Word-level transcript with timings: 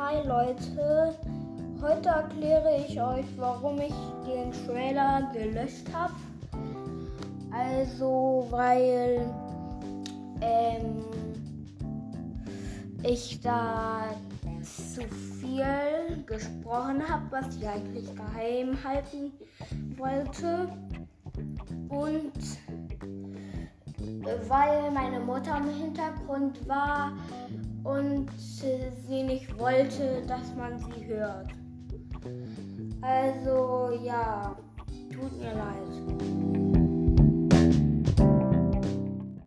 Leute. 0.00 1.14
Heute 1.82 2.08
erkläre 2.08 2.84
ich 2.86 3.00
euch, 3.00 3.26
warum 3.36 3.78
ich 3.78 3.94
den 4.26 4.50
Trailer 4.66 5.30
gelöscht 5.32 5.86
habe. 5.92 6.14
Also, 7.52 8.46
weil 8.50 9.20
ähm, 10.40 11.04
ich 13.02 13.40
da 13.42 14.04
zu 14.62 15.02
viel 15.38 16.24
gesprochen 16.24 17.06
habe, 17.06 17.24
was 17.30 17.56
ich 17.56 17.68
eigentlich 17.68 18.08
geheim 18.14 18.76
halten 18.82 19.32
wollte. 19.98 20.68
Und 21.88 22.32
weil 24.48 24.90
meine 24.90 25.20
Mutter 25.20 25.56
im 25.56 25.68
Hintergrund 25.68 26.68
war 26.68 27.12
und 27.84 28.28
sie 28.36 29.22
nicht 29.22 29.58
wollte, 29.58 30.22
dass 30.26 30.54
man 30.56 30.78
sie 30.78 31.06
hört. 31.06 31.48
Also 33.00 33.98
ja, 34.02 34.56
tut 35.12 35.38
mir 35.38 35.54
leid. 35.54 36.19